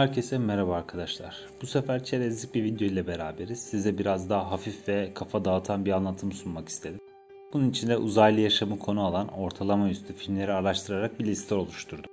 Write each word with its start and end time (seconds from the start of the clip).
Herkese 0.00 0.38
merhaba 0.38 0.76
arkadaşlar. 0.76 1.36
Bu 1.62 1.66
sefer 1.66 2.04
çerezlik 2.04 2.54
bir 2.54 2.64
video 2.64 2.86
ile 2.88 3.06
beraberiz. 3.06 3.58
Size 3.58 3.98
biraz 3.98 4.30
daha 4.30 4.50
hafif 4.50 4.88
ve 4.88 5.10
kafa 5.14 5.44
dağıtan 5.44 5.84
bir 5.84 5.92
anlatım 5.92 6.32
sunmak 6.32 6.68
istedim. 6.68 7.00
Bunun 7.52 7.70
için 7.70 7.88
de 7.88 7.96
uzaylı 7.96 8.40
yaşamı 8.40 8.78
konu 8.78 9.04
alan 9.04 9.28
ortalama 9.28 9.90
üstü 9.90 10.12
filmleri 10.12 10.52
araştırarak 10.52 11.20
bir 11.20 11.24
liste 11.24 11.54
oluşturdum. 11.54 12.10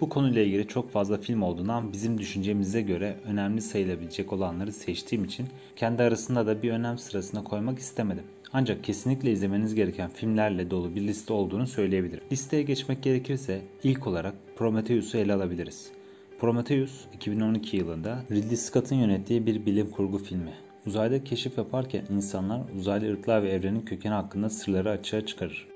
Bu 0.00 0.08
konuyla 0.08 0.42
ilgili 0.42 0.68
çok 0.68 0.90
fazla 0.90 1.18
film 1.18 1.42
olduğundan 1.42 1.92
bizim 1.92 2.18
düşüncemize 2.18 2.82
göre 2.82 3.16
önemli 3.24 3.60
sayılabilecek 3.60 4.32
olanları 4.32 4.72
seçtiğim 4.72 5.24
için 5.24 5.46
kendi 5.76 6.02
arasında 6.02 6.46
da 6.46 6.62
bir 6.62 6.70
önem 6.70 6.98
sırasına 6.98 7.44
koymak 7.44 7.78
istemedim. 7.78 8.24
Ancak 8.52 8.84
kesinlikle 8.84 9.32
izlemeniz 9.32 9.74
gereken 9.74 10.10
filmlerle 10.10 10.70
dolu 10.70 10.94
bir 10.94 11.00
liste 11.00 11.32
olduğunu 11.32 11.66
söyleyebilirim. 11.66 12.24
Listeye 12.32 12.62
geçmek 12.62 13.02
gerekirse 13.02 13.62
ilk 13.82 14.06
olarak 14.06 14.34
Prometheus'u 14.56 15.18
ele 15.18 15.34
alabiliriz. 15.34 15.99
Prometheus 16.40 17.04
2012 17.14 17.76
yılında 17.76 18.24
Ridley 18.30 18.56
Scott'ın 18.56 18.96
yönettiği 18.96 19.46
bir 19.46 19.66
bilim 19.66 19.90
kurgu 19.90 20.18
filmi. 20.18 20.52
Uzayda 20.86 21.24
keşif 21.24 21.58
yaparken 21.58 22.04
insanlar 22.10 22.60
uzaylı 22.78 23.12
ırklar 23.12 23.42
ve 23.42 23.50
evrenin 23.50 23.80
kökeni 23.80 24.12
hakkında 24.12 24.50
sırları 24.50 24.90
açığa 24.90 25.26
çıkarır. 25.26 25.68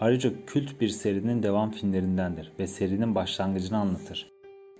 Ayrıca 0.00 0.30
kült 0.46 0.80
bir 0.80 0.88
serinin 0.88 1.42
devam 1.42 1.70
filmlerindendir 1.70 2.52
ve 2.58 2.66
serinin 2.66 3.14
başlangıcını 3.14 3.78
anlatır. 3.78 4.30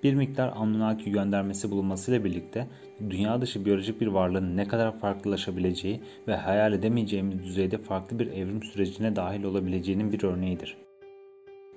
Bir 0.02 0.14
miktar 0.14 0.52
Anunnaki 0.56 1.12
göndermesi 1.12 1.70
bulunmasıyla 1.70 2.24
birlikte 2.24 2.66
dünya 3.10 3.40
dışı 3.40 3.64
biyolojik 3.64 4.00
bir 4.00 4.06
varlığın 4.06 4.56
ne 4.56 4.68
kadar 4.68 4.98
farklılaşabileceği 4.98 6.00
ve 6.28 6.36
hayal 6.36 6.72
edemeyeceğimiz 6.72 7.44
düzeyde 7.44 7.78
farklı 7.78 8.18
bir 8.18 8.26
evrim 8.26 8.62
sürecine 8.62 9.16
dahil 9.16 9.44
olabileceğinin 9.44 10.12
bir 10.12 10.22
örneğidir. 10.22 10.76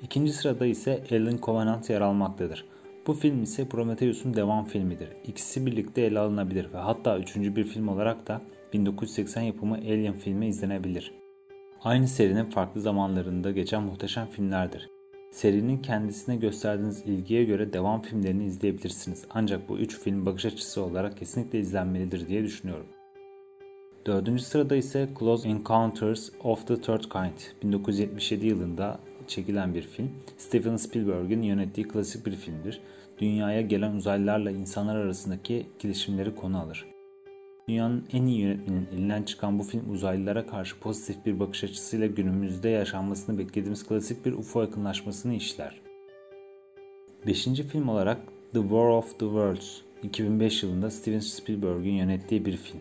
İkinci 0.02 0.34
sırada 0.34 0.66
ise 0.66 1.04
Alien 1.12 1.40
Covenant 1.42 1.90
yer 1.90 2.02
almaktadır. 2.02 2.66
Bu 3.08 3.14
film 3.14 3.44
ise 3.44 3.70
Prometheus'un 3.70 4.34
devam 4.34 4.66
filmidir. 4.66 5.10
İkisi 5.28 5.66
birlikte 5.66 6.02
ele 6.02 6.20
alınabilir 6.20 6.74
ve 6.74 6.78
hatta 6.78 7.20
üçüncü 7.20 7.56
bir 7.56 7.64
film 7.64 7.88
olarak 7.88 8.28
da 8.28 8.42
1980 8.74 9.42
yapımı 9.42 9.76
Alien 9.76 10.14
filmi 10.14 10.48
izlenebilir. 10.48 11.12
Aynı 11.84 12.08
serinin 12.08 12.46
farklı 12.46 12.82
zamanlarında 12.82 13.52
geçen 13.52 13.84
muhteşem 13.84 14.28
filmlerdir. 14.28 14.90
Serinin 15.32 15.78
kendisine 15.78 16.36
gösterdiğiniz 16.36 17.02
ilgiye 17.06 17.44
göre 17.44 17.74
devam 17.74 18.02
filmlerini 18.02 18.46
izleyebilirsiniz. 18.46 19.26
Ancak 19.30 19.70
bu 19.70 19.78
üç 19.78 20.00
film 20.00 20.26
bakış 20.26 20.46
açısı 20.46 20.84
olarak 20.84 21.18
kesinlikle 21.18 21.60
izlenmelidir 21.60 22.28
diye 22.28 22.44
düşünüyorum. 22.44 22.88
Dördüncü 24.06 24.44
sırada 24.44 24.76
ise 24.76 25.10
Close 25.20 25.50
Encounters 25.50 26.30
of 26.44 26.68
the 26.68 26.82
Third 26.82 27.04
Kind 27.04 27.64
1977 27.64 28.48
yılında 28.48 29.00
çekilen 29.28 29.76
bir 29.76 29.82
film. 29.82 30.12
Steven 30.38 30.76
Spielberg'in 30.76 31.42
yönettiği 31.42 31.88
klasik 31.88 32.26
bir 32.26 32.36
filmdir. 32.36 32.82
Dünyaya 33.20 33.62
gelen 33.62 33.96
uzaylılarla 33.96 34.52
insanlar 34.52 34.96
arasındaki 34.96 35.56
etkileşimleri 35.56 36.36
konu 36.36 36.60
alır. 36.60 36.86
Dünyanın 37.70 38.04
en 38.14 38.26
iyi 38.26 38.40
yönetmenin 38.40 38.88
elinden 38.94 39.24
çıkan 39.24 39.60
bu 39.60 39.64
film 39.64 39.92
uzaylılara 39.92 40.48
karşı 40.48 40.80
pozitif 40.80 41.26
bir 41.26 41.40
bakış 41.40 41.64
açısıyla 41.64 42.08
günümüzde 42.08 42.70
yaşanmasını 42.70 43.38
beklediğimiz 43.40 43.88
klasik 43.88 44.26
bir 44.26 44.34
UFO 44.34 44.62
yakınlaşmasını 44.62 45.34
işler. 45.34 45.82
Beşinci 47.28 47.64
film 47.64 47.90
olarak 47.90 48.18
The 48.54 48.62
War 48.62 48.88
of 48.90 49.20
the 49.20 49.26
Worlds 49.26 49.82
2005 50.04 50.64
yılında 50.64 50.90
Steven 50.90 51.20
Spielberg'in 51.20 51.94
yönettiği 51.94 52.46
bir 52.46 52.58
film. 52.58 52.80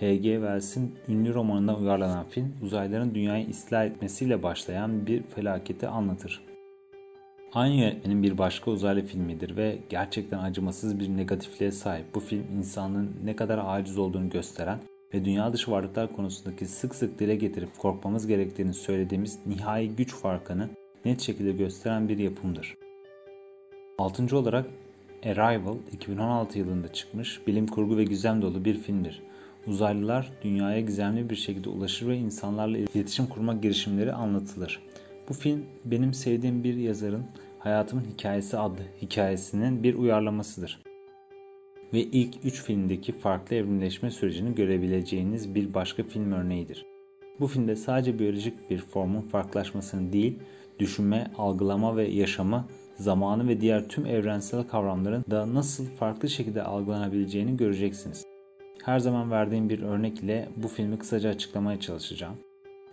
H.G. 0.00 0.34
Wells'in 0.34 0.94
ünlü 1.08 1.34
romanından 1.34 1.82
uyarlanan 1.82 2.24
film 2.28 2.52
uzaylıların 2.62 3.14
dünyayı 3.14 3.46
istila 3.46 3.84
etmesiyle 3.84 4.42
başlayan 4.42 5.06
bir 5.06 5.22
felaketi 5.22 5.88
anlatır. 5.88 6.44
Aynı 7.52 7.74
yönetmenin 7.74 8.22
bir 8.22 8.38
başka 8.38 8.70
uzaylı 8.70 9.02
filmidir 9.02 9.56
ve 9.56 9.78
gerçekten 9.88 10.38
acımasız 10.38 11.00
bir 11.00 11.08
negatifliğe 11.08 11.72
sahip. 11.72 12.14
Bu 12.14 12.20
film 12.20 12.44
insanlığın 12.58 13.10
ne 13.24 13.36
kadar 13.36 13.60
aciz 13.64 13.98
olduğunu 13.98 14.30
gösteren 14.30 14.78
ve 15.14 15.24
dünya 15.24 15.52
dışı 15.52 15.70
varlıklar 15.70 16.16
konusundaki 16.16 16.66
sık 16.66 16.94
sık 16.94 17.18
dile 17.18 17.36
getirip 17.36 17.78
korkmamız 17.78 18.26
gerektiğini 18.26 18.74
söylediğimiz 18.74 19.38
nihai 19.46 19.88
güç 19.88 20.14
farkını 20.14 20.68
net 21.04 21.20
şekilde 21.20 21.52
gösteren 21.52 22.08
bir 22.08 22.18
yapımdır. 22.18 22.74
Altıncı 23.98 24.38
olarak 24.38 24.66
Arrival 25.24 25.76
2016 25.92 26.58
yılında 26.58 26.92
çıkmış 26.92 27.46
bilim 27.46 27.66
kurgu 27.66 27.96
ve 27.96 28.04
gizem 28.04 28.42
dolu 28.42 28.64
bir 28.64 28.78
filmdir. 28.78 29.22
Uzaylılar 29.66 30.32
dünyaya 30.42 30.80
gizemli 30.80 31.30
bir 31.30 31.36
şekilde 31.36 31.68
ulaşır 31.68 32.08
ve 32.08 32.16
insanlarla 32.16 32.78
iletişim 32.78 33.26
kurma 33.26 33.54
girişimleri 33.54 34.12
anlatılır. 34.12 34.82
Bu 35.28 35.34
film 35.34 35.64
benim 35.84 36.14
sevdiğim 36.14 36.64
bir 36.64 36.74
yazarın 36.74 37.24
Hayatımın 37.58 38.04
Hikayesi 38.04 38.58
adlı 38.58 38.82
hikayesinin 39.02 39.82
bir 39.82 39.94
uyarlamasıdır. 39.94 40.82
Ve 41.92 42.00
ilk 42.00 42.44
3 42.44 42.62
filmdeki 42.62 43.12
farklı 43.12 43.56
evrimleşme 43.56 44.10
sürecini 44.10 44.54
görebileceğiniz 44.54 45.54
bir 45.54 45.74
başka 45.74 46.02
film 46.02 46.32
örneğidir. 46.32 46.86
Bu 47.40 47.46
filmde 47.46 47.76
sadece 47.76 48.18
biyolojik 48.18 48.70
bir 48.70 48.78
formun 48.78 49.20
farklılaşmasını 49.20 50.12
değil, 50.12 50.38
düşünme, 50.78 51.30
algılama 51.38 51.96
ve 51.96 52.08
yaşamı, 52.08 52.64
zamanı 52.96 53.48
ve 53.48 53.60
diğer 53.60 53.88
tüm 53.88 54.06
evrensel 54.06 54.62
kavramların 54.62 55.24
da 55.30 55.54
nasıl 55.54 55.86
farklı 55.86 56.28
şekilde 56.28 56.62
algılanabileceğini 56.62 57.56
göreceksiniz. 57.56 58.33
Her 58.84 58.98
zaman 58.98 59.30
verdiğim 59.30 59.68
bir 59.68 59.82
örnek 59.82 60.18
ile 60.20 60.48
bu 60.56 60.68
filmi 60.68 60.98
kısaca 60.98 61.30
açıklamaya 61.30 61.80
çalışacağım. 61.80 62.34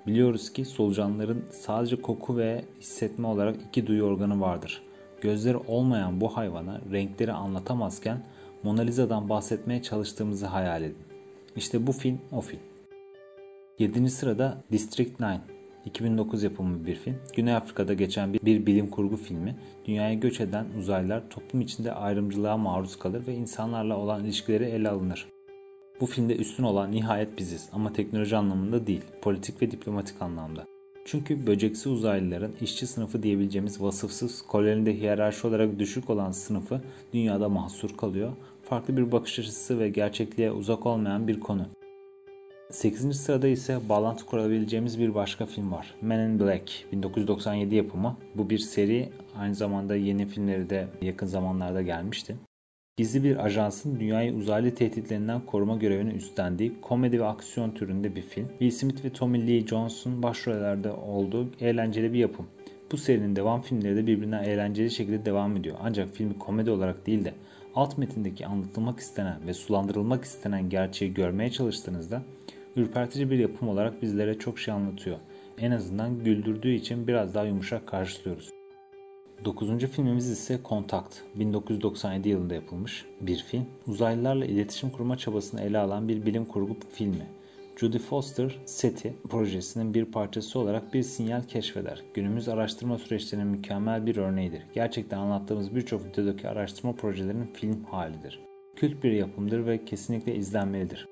Biliyoruz 0.08 0.54
ki 0.54 0.66
solucanların 0.66 1.44
sadece 1.50 2.02
koku 2.02 2.38
ve 2.38 2.66
hissetme 2.80 3.28
olarak 3.28 3.56
iki 3.68 3.88
duyu 3.88 4.04
organı 4.04 4.42
vardır. 4.42 4.82
Gözleri 5.22 5.58
olmayan 5.58 6.22
bu 6.22 6.38
hayvana 6.38 6.82
renkleri 6.92 7.34
anlatamazken 7.34 8.24
Mona 8.64 8.82
Lisa'dan 8.82 9.30
bahsetmeye 9.30 9.82
çalıştığımızı 9.82 10.46
hayal 10.46 10.84
edin. 10.84 11.04
İşte 11.56 11.88
bu 11.88 11.92
film 11.92 12.20
o 12.32 12.42
film. 12.42 12.60
7. 13.80 14.10
sırada 14.10 14.64
District 14.72 15.20
9. 15.20 15.32
2009 15.86 16.44
yapımı 16.44 16.86
bir 16.86 16.96
film. 16.96 17.16
Güney 17.36 17.56
Afrika'da 17.56 17.94
geçen 17.94 18.34
bir, 18.34 18.42
bir 18.42 18.66
bilim 18.66 18.90
kurgu 18.90 19.18
filmi. 19.18 19.56
Dünyaya 19.86 20.14
göç 20.14 20.40
eden 20.40 20.66
uzaylılar 20.80 21.30
toplum 21.30 21.62
içinde 21.62 21.94
ayrımcılığa 21.94 22.58
maruz 22.58 23.00
kalır 23.00 23.28
ve 23.28 23.36
insanlarla 23.36 23.98
olan 23.98 24.24
ilişkileri 24.24 24.66
ele 24.66 24.90
alınır. 24.90 25.28
Bu 26.02 26.06
filmde 26.06 26.36
üstün 26.36 26.64
olan 26.64 26.92
nihayet 26.92 27.38
biziz 27.38 27.70
ama 27.74 27.94
teknoloji 27.94 28.38
anlamında 28.38 28.88
değil, 28.88 29.02
politik 29.22 29.62
ve 29.62 29.72
diplomatik 29.72 30.22
anlamda. 30.22 30.66
Çünkü 31.06 31.48
böceksi 31.48 31.90
uzaylıların 31.90 32.52
işçi 32.62 32.88
sınıfı 32.88 33.24
diyebileceğimiz 33.24 33.82
vasıfsız, 33.82 34.42
kolonide 34.42 35.00
hiyerarşi 35.00 35.48
olarak 35.48 35.80
düşük 35.80 36.10
olan 36.10 36.32
sınıfı 36.32 36.82
dünyada 37.14 37.50
mahsur 37.50 37.98
kalıyor. 37.98 38.32
Farklı 38.64 38.98
bir 38.98 39.12
bakış 39.12 39.40
açısı 39.40 39.80
ve 39.80 39.90
gerçekliğe 39.90 40.52
uzak 40.52 40.86
olmayan 40.86 41.28
bir 41.28 41.40
konu. 41.40 41.66
8. 42.70 43.22
sırada 43.22 43.48
ise 43.48 43.80
bağlantı 43.90 44.26
kurabileceğimiz 44.26 45.00
bir 45.00 45.16
başka 45.16 45.46
film 45.46 45.72
var. 45.72 45.96
Men 46.02 46.20
in 46.30 46.40
Black 46.40 46.86
1997 46.92 47.76
yapımı. 47.76 48.18
Bu 48.36 48.50
bir 48.50 48.60
seri 48.60 49.10
aynı 49.38 49.56
zamanda 49.56 49.96
yeni 49.96 50.26
filmleri 50.26 50.70
de 50.70 50.88
yakın 51.02 51.28
zamanlarda 51.28 51.82
gelmişti. 51.82 52.36
Gizli 52.98 53.24
bir 53.24 53.46
ajansın 53.46 54.00
dünyayı 54.00 54.34
uzaylı 54.34 54.76
tehditlerinden 54.76 55.46
koruma 55.46 55.78
görevini 55.78 56.14
üstlendiği 56.14 56.82
komedi 56.82 57.20
ve 57.20 57.26
aksiyon 57.26 57.72
türünde 57.72 58.16
bir 58.16 58.22
film. 58.22 58.48
Will 58.48 58.72
Smith 58.72 59.06
ve 59.06 59.10
Tommy 59.10 59.48
Lee 59.48 59.68
Jones'un 59.68 60.24
başrollerde 60.24 60.92
olduğu 60.92 61.52
eğlenceli 61.60 62.14
bir 62.14 62.20
yapım. 62.20 62.48
Bu 62.92 62.98
serinin 62.98 63.36
devam 63.36 63.62
filmleri 63.62 63.98
de 63.98 64.08
birbirinden 64.08 64.44
eğlenceli 64.44 64.92
şekilde 64.92 65.26
devam 65.26 65.58
ediyor. 65.58 65.76
Ancak 65.82 66.16
filmi 66.16 66.40
komedi 66.40 66.72
olarak 66.72 67.08
değil 67.08 67.26
de 67.26 67.34
alt 67.76 67.98
metindeki 67.98 68.46
anlatılmak 68.46 69.00
istenen 69.00 69.48
ve 69.48 69.54
sulandırılmak 69.54 70.24
istenen 70.24 70.70
gerçeği 70.70 71.14
görmeye 71.14 71.52
çalıştığınızda 71.52 72.24
ürpertici 72.76 73.32
bir 73.32 73.40
yapım 73.40 73.70
olarak 73.70 74.02
bizlere 74.02 74.40
çok 74.40 74.60
şey 74.60 74.74
anlatıyor. 74.74 75.18
En 75.58 75.72
azından 75.72 76.24
güldürdüğü 76.24 76.74
için 76.74 77.08
biraz 77.08 77.36
daha 77.36 77.46
yumuşak 77.46 77.88
karşılıyoruz. 77.88 78.50
Dokuzuncu 79.46 79.88
filmimiz 79.88 80.30
ise 80.30 80.60
Contact. 80.70 81.16
1997 81.36 82.30
yılında 82.30 82.54
yapılmış 82.54 83.06
bir 83.22 83.38
film. 83.38 83.66
Uzaylılarla 83.88 84.46
iletişim 84.46 84.90
kurma 84.90 85.18
çabasını 85.18 85.62
ele 85.62 85.78
alan 85.78 86.08
bir 86.08 86.26
bilim 86.26 86.46
kurgu 86.46 86.78
filmi. 86.92 87.28
Judy 87.76 87.98
Foster, 87.98 88.60
SETI 88.66 89.14
projesinin 89.30 89.94
bir 89.94 90.06
parçası 90.06 90.60
olarak 90.60 90.94
bir 90.94 91.04
sinyal 91.04 91.44
keşfeder. 91.44 92.04
Günümüz 92.14 92.50
araştırma 92.50 92.98
süreçlerinin 92.98 93.48
mükemmel 93.48 94.06
bir 94.06 94.18
örneğidir. 94.18 94.64
Gerçekten 94.74 95.18
anlattığımız 95.18 95.76
birçok 95.76 96.06
videodaki 96.06 96.50
araştırma 96.50 96.94
projelerinin 96.94 97.50
film 97.54 97.84
halidir. 97.84 98.40
Kült 98.76 99.04
bir 99.04 99.12
yapımdır 99.12 99.66
ve 99.66 99.86
kesinlikle 99.86 100.36
izlenmelidir. 100.36 101.08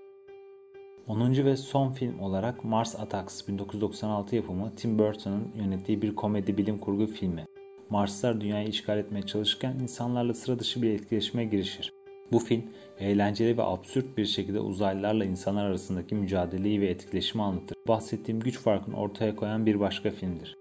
10. 1.08 1.32
ve 1.32 1.58
son 1.58 1.92
film 1.92 2.20
olarak 2.20 2.64
Mars 2.64 3.00
Attacks 3.00 3.48
1996 3.48 4.36
yapımı 4.36 4.76
Tim 4.76 5.00
Burton'ın 5.00 5.48
yönettiği 5.56 6.02
bir 6.02 6.16
komedi 6.16 6.58
bilim 6.58 6.78
kurgu 6.78 7.08
filmi. 7.08 7.46
Marslar 7.90 8.42
dünyayı 8.42 8.68
işgal 8.68 8.98
etmeye 8.98 9.22
çalışırken 9.22 9.76
insanlarla 9.82 10.34
sıra 10.34 10.60
dışı 10.60 10.82
bir 10.82 10.90
etkileşime 10.90 11.46
girişir. 11.46 11.94
Bu 12.32 12.40
film 12.40 12.64
eğlenceli 13.00 13.58
ve 13.58 13.64
absürt 13.64 14.18
bir 14.18 14.26
şekilde 14.26 14.60
uzaylılarla 14.60 15.26
insanlar 15.26 15.66
arasındaki 15.66 16.16
mücadeleyi 16.16 16.82
ve 16.82 16.88
etkileşimi 16.88 17.44
anlatır. 17.44 17.78
Bahsettiğim 17.88 18.40
güç 18.40 18.60
farkını 18.60 18.96
ortaya 18.96 19.36
koyan 19.36 19.66
bir 19.66 19.80
başka 19.80 20.12
filmdir. 20.12 20.58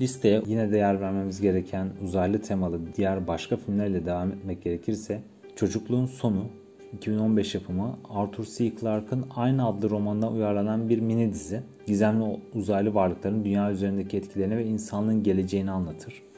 Listeye 0.00 0.42
yine 0.46 0.72
değer 0.72 1.00
vermemiz 1.00 1.40
gereken 1.40 1.92
uzaylı 2.02 2.42
temalı 2.42 2.80
diğer 2.96 3.26
başka 3.26 3.56
filmlerle 3.56 4.06
devam 4.06 4.32
etmek 4.32 4.62
gerekirse 4.62 5.22
Çocukluğun 5.56 6.06
Sonu 6.06 6.46
2015 6.92 7.54
yapımı 7.54 7.98
Arthur 8.08 8.44
C. 8.44 8.76
Clarke'ın 8.80 9.26
aynı 9.36 9.66
adlı 9.66 9.90
romanına 9.90 10.30
uyarlanan 10.30 10.88
bir 10.88 10.98
mini 11.00 11.32
dizi. 11.32 11.62
Gizemli 11.86 12.40
uzaylı 12.54 12.94
varlıkların 12.94 13.44
dünya 13.44 13.70
üzerindeki 13.70 14.16
etkilerini 14.16 14.56
ve 14.56 14.64
insanlığın 14.64 15.22
geleceğini 15.22 15.70
anlatır. 15.70 16.29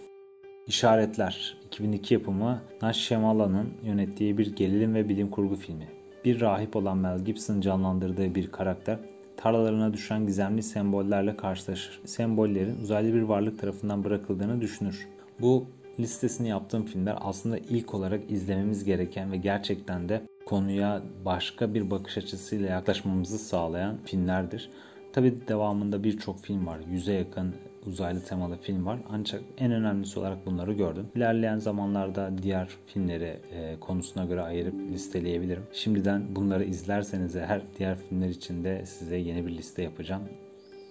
İşaretler 0.67 1.57
2002 1.67 2.15
yapımı 2.15 2.63
Nash 2.83 2.97
Shyamala'nın 2.97 3.71
yönettiği 3.85 4.39
bir 4.39 4.57
gerilim 4.57 4.95
ve 4.95 5.09
bilim 5.09 5.31
kurgu 5.31 5.57
filmi. 5.57 5.89
Bir 6.25 6.41
rahip 6.41 6.77
olan 6.77 6.99
Mel 6.99 7.19
Gibson 7.19 7.61
canlandırdığı 7.61 8.35
bir 8.35 8.51
karakter 8.53 8.99
tarlalarına 9.37 9.93
düşen 9.93 10.27
gizemli 10.27 10.63
sembollerle 10.63 11.37
karşılaşır. 11.37 12.01
Sembollerin 12.05 12.81
uzaylı 12.83 13.15
bir 13.15 13.23
varlık 13.23 13.61
tarafından 13.61 14.05
bırakıldığını 14.05 14.61
düşünür. 14.61 15.09
Bu 15.41 15.67
listesini 16.01 16.49
yaptığım 16.49 16.85
filmler 16.85 17.17
aslında 17.21 17.59
ilk 17.59 17.95
olarak 17.95 18.31
izlememiz 18.31 18.85
gereken 18.85 19.33
ve 19.33 19.37
gerçekten 19.37 20.09
de 20.09 20.23
konuya 20.47 21.03
başka 21.25 21.75
bir 21.75 21.91
bakış 21.91 22.19
açısıyla 22.19 22.69
yaklaşmamızı 22.69 23.39
sağlayan 23.39 23.99
filmlerdir. 24.05 24.71
Tabi 25.13 25.49
devamında 25.49 26.05
birçok 26.05 26.41
film 26.41 26.67
var. 26.67 26.79
Yüze 26.91 27.13
yakın 27.13 27.55
uzaylı 27.87 28.25
temalı 28.25 28.57
film 28.57 28.87
var. 28.87 28.99
Ancak 29.11 29.43
en 29.59 29.73
önemlisi 29.73 30.19
olarak 30.21 30.47
bunları 30.47 30.73
gördüm. 30.73 31.07
İlerleyen 31.15 31.59
zamanlarda 31.59 32.31
diğer 32.43 32.69
filmleri 32.87 33.41
e, 33.53 33.81
konusuna 33.81 34.25
göre 34.25 34.43
ayırıp 34.43 34.75
listeleyebilirim. 34.75 35.63
Şimdiden 35.73 36.37
bunları 36.37 36.65
izlerseniz 36.65 37.35
her 37.35 37.63
diğer 37.79 37.97
filmler 37.97 38.29
için 38.29 38.65
de 38.65 38.87
size 38.87 39.17
yeni 39.17 39.47
bir 39.47 39.53
liste 39.57 39.83
yapacağım. 39.83 40.23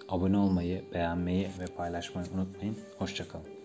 Abone 0.08 0.38
olmayı, 0.38 0.82
beğenmeyi 0.94 1.48
ve 1.60 1.66
paylaşmayı 1.76 2.26
unutmayın. 2.34 2.76
Hoşçakalın. 2.98 3.61